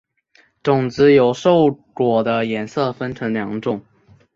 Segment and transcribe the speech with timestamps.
[0.63, 3.83] 种子由瘦果的颜色分成两种。